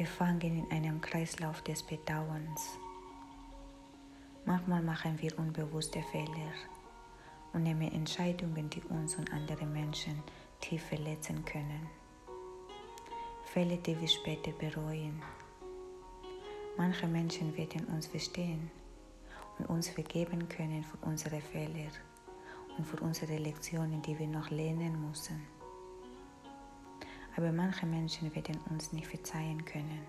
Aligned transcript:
gefangen 0.00 0.56
in 0.56 0.70
einem 0.70 0.98
Kreislauf 1.02 1.60
des 1.60 1.82
Bedauerns. 1.82 2.78
Manchmal 4.46 4.80
machen 4.80 5.20
wir 5.20 5.38
unbewusste 5.38 6.02
Fehler 6.10 6.54
und 7.52 7.64
nehmen 7.64 7.92
Entscheidungen, 7.92 8.70
die 8.70 8.80
uns 8.84 9.16
und 9.16 9.30
andere 9.30 9.66
Menschen 9.66 10.22
tief 10.58 10.82
verletzen 10.84 11.44
können. 11.44 11.86
Fälle, 13.44 13.76
die 13.76 14.00
wir 14.00 14.08
später 14.08 14.52
bereuen. 14.52 15.20
Manche 16.78 17.06
Menschen 17.06 17.54
werden 17.54 17.84
uns 17.88 18.06
verstehen 18.06 18.70
und 19.58 19.66
uns 19.66 19.90
vergeben 19.90 20.48
können 20.48 20.82
für 20.82 20.96
unsere 21.06 21.42
Fehler 21.42 21.92
und 22.78 22.86
für 22.86 23.04
unsere 23.04 23.36
Lektionen, 23.36 24.00
die 24.00 24.18
wir 24.18 24.28
noch 24.28 24.48
lernen 24.48 25.06
müssen. 25.06 25.59
Aber 27.36 27.52
manche 27.52 27.86
Menschen 27.86 28.34
werden 28.34 28.58
uns 28.70 28.92
nicht 28.92 29.06
verzeihen 29.06 29.64
können. 29.64 30.00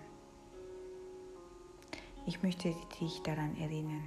Ich 2.26 2.42
möchte 2.42 2.74
dich 3.00 3.20
daran 3.22 3.56
erinnern, 3.56 4.04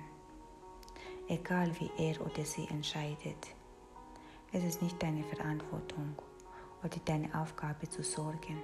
egal 1.27 1.71
wie 1.80 1.91
er 1.98 2.20
oder 2.21 2.45
sie 2.45 2.67
entscheidet, 2.70 3.48
es 4.52 4.63
ist 4.63 4.81
nicht 4.81 5.02
deine 5.04 5.23
Verantwortung 5.23 6.16
oder 6.81 6.98
deine 7.04 7.34
Aufgabe 7.40 7.90
zu 7.90 8.04
sorgen, 8.04 8.62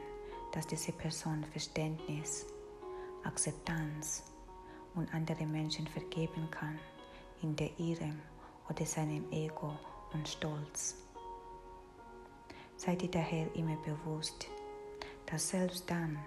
dass 0.53 0.67
diese 0.67 0.93
Person 0.93 1.43
Verständnis, 1.51 2.45
Akzeptanz 3.23 4.23
und 4.95 5.13
andere 5.13 5.45
Menschen 5.45 5.87
vergeben 5.87 6.49
kann 6.49 6.79
in 7.41 7.55
der 7.55 7.77
ihrem 7.79 8.19
oder 8.69 8.85
seinem 8.85 9.29
Ego 9.31 9.77
und 10.13 10.27
Stolz. 10.27 11.10
Sei 12.83 12.95
dir 12.95 13.11
daher 13.11 13.45
immer 13.55 13.75
bewusst, 13.75 14.47
dass 15.27 15.49
selbst 15.49 15.87
dann, 15.87 16.17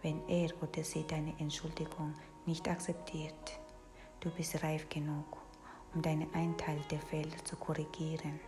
wenn 0.00 0.26
er 0.26 0.50
oder 0.62 0.82
sie 0.82 1.06
deine 1.06 1.38
Entschuldigung 1.38 2.14
nicht 2.46 2.66
akzeptiert, 2.66 3.60
du 4.20 4.30
bist 4.30 4.62
reif 4.62 4.88
genug, 4.88 5.36
um 5.94 6.00
deine 6.00 6.26
Einteil 6.32 6.80
der 6.90 6.98
Fehler 6.98 7.36
zu 7.44 7.56
korrigieren, 7.56 8.40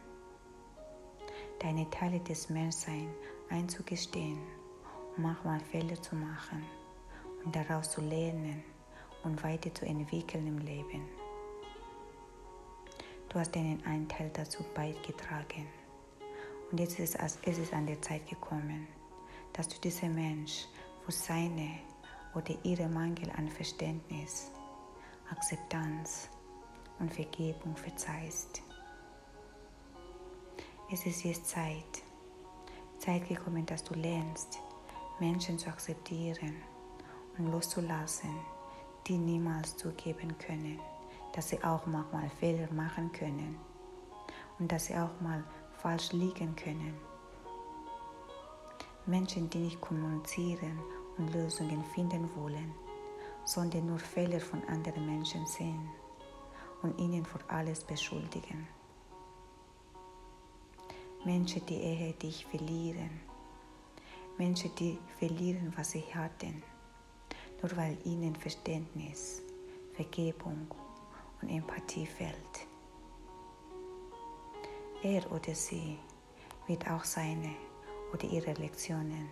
deine 1.59 1.91
Teile 1.91 2.19
des 2.21 2.49
Menschseins 2.49 3.13
einzugestehen 3.51 4.39
und 5.15 5.23
manchmal 5.25 5.61
Fehler 5.61 6.01
zu 6.01 6.17
machen 6.17 6.65
und 7.45 7.55
daraus 7.55 7.91
zu 7.91 8.01
lernen 8.01 8.65
und 9.23 9.45
weiterzuentwickeln 9.45 10.47
im 10.47 10.59
Leben. 10.61 11.03
Du 13.29 13.39
hast 13.39 13.55
deinen 13.55 13.85
Anteil 13.85 14.31
dazu 14.33 14.65
beigetragen. 14.75 15.84
Und 16.71 16.81
jetzt 16.81 16.99
ist 16.99 17.17
es 17.17 17.73
an 17.73 17.87
der 17.87 18.01
Zeit 18.03 18.29
gekommen, 18.29 18.87
dass 19.53 19.69
du 19.69 19.79
diesem 19.81 20.15
Mensch 20.15 20.67
für 21.05 21.13
seine 21.13 21.79
oder 22.35 22.55
ihre 22.65 22.89
Mangel 22.89 23.31
an 23.37 23.49
Verständnis, 23.49 24.51
Akzeptanz 25.31 26.29
und 26.99 27.13
Vergebung 27.13 27.77
verzeihst. 27.77 28.63
Es 30.93 31.07
ist 31.07 31.25
jetzt 31.25 31.49
Zeit, 31.49 32.03
Zeit 32.99 33.29
gekommen, 33.29 33.65
dass 33.67 33.85
du 33.85 33.95
lernst, 33.95 34.59
Menschen 35.21 35.59
zu 35.59 35.69
akzeptieren 35.69 36.55
und 37.39 37.51
loszulassen, 37.51 38.35
die 39.07 39.17
niemals 39.17 39.77
zugeben 39.77 40.37
können, 40.39 40.81
dass 41.33 41.51
sie 41.51 41.63
auch 41.63 41.87
manchmal 41.87 42.29
Fehler 42.41 42.73
machen 42.73 43.11
können 43.13 43.59
und 44.59 44.71
dass 44.71 44.87
sie 44.87 44.97
auch 44.97 45.21
mal 45.21 45.43
falsch 45.85 46.13
liegen 46.13 46.57
können. 46.57 46.95
Menschen, 49.05 49.51
die 49.51 49.59
nicht 49.59 49.83
kommunizieren 49.83 50.79
und 51.19 51.31
Lösungen 51.35 51.85
finden 51.95 52.27
wollen, 52.37 52.73
sondern 53.45 53.85
nur 53.85 53.99
Fehler 53.99 54.41
von 54.41 54.65
anderen 54.65 55.05
Menschen 55.05 55.47
sehen 55.47 55.91
und 56.81 56.99
ihnen 56.99 57.23
für 57.27 57.39
alles 57.49 57.85
beschuldigen. 57.85 58.67
Menschen, 61.23 61.67
die 61.67 61.83
eher 61.83 62.15
dich 62.15 62.47
verlieren. 62.47 63.21
Menschen, 64.39 64.75
die 64.77 64.99
verlieren, 65.19 65.71
was 65.77 65.91
sie 65.91 66.05
hatten, 66.15 66.63
nur 67.61 67.77
weil 67.77 67.99
ihnen 68.05 68.35
Verständnis, 68.37 69.43
Vergebung 69.93 70.67
und 71.43 71.51
Empathie 71.51 72.07
fehlt. 72.07 72.74
Er 75.05 75.31
oder 75.31 75.55
sie 75.55 75.99
wird 76.67 76.91
auch 76.91 77.05
seine 77.05 77.55
oder 78.15 78.25
ihre 78.25 78.55
Lektionen, 78.55 79.29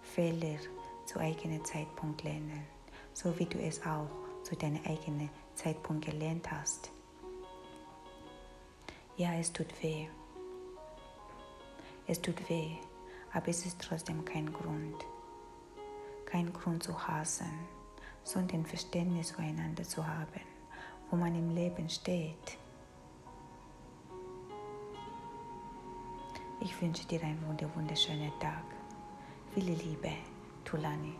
Fehler 0.00 0.58
zu 1.06 1.18
eigenem 1.18 1.64
Zeitpunkt 1.64 2.22
lernen, 2.22 2.62
so 3.12 3.36
wie 3.36 3.46
du 3.46 3.58
es 3.58 3.84
auch 3.84 4.06
zu 4.44 4.54
deinem 4.54 4.80
eigenen 4.86 5.28
Zeitpunkt 5.56 6.04
gelernt 6.04 6.48
hast. 6.52 6.92
Ja, 9.16 9.34
es 9.34 9.52
tut 9.52 9.82
weh. 9.82 10.06
Es 12.06 12.22
tut 12.22 12.48
weh, 12.48 12.76
aber 13.32 13.48
es 13.48 13.66
ist 13.66 13.80
trotzdem 13.80 14.24
kein 14.24 14.52
Grund. 14.52 15.04
Kein 16.26 16.52
Grund 16.52 16.84
zu 16.84 17.08
hassen, 17.08 17.50
sondern 18.22 18.64
Verständnis 18.64 19.32
füreinander 19.32 19.82
zu 19.82 20.06
haben, 20.06 20.40
wo 21.10 21.16
man 21.16 21.34
im 21.34 21.52
Leben 21.56 21.90
steht. 21.90 22.61
Ich 26.64 26.80
wünsche 26.80 27.04
dir 27.08 27.20
einen 27.24 27.44
wunderschönen 27.74 28.30
Tag. 28.38 28.62
Viele 29.52 29.72
Liebe, 29.74 30.12
Tulani. 30.64 31.12